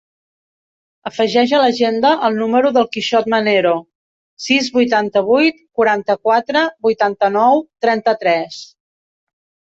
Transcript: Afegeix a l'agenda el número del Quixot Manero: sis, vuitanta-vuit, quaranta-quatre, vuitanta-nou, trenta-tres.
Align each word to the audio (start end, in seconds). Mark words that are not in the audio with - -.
Afegeix 1.07 1.51
a 1.55 1.57
l'agenda 1.63 2.13
el 2.29 2.37
número 2.43 2.71
del 2.77 2.87
Quixot 2.95 3.27
Manero: 3.33 3.73
sis, 4.45 4.69
vuitanta-vuit, 4.77 5.59
quaranta-quatre, 5.81 6.63
vuitanta-nou, 6.87 7.63
trenta-tres. 7.87 8.57